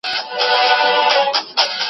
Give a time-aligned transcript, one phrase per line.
[0.03, 1.71] سرور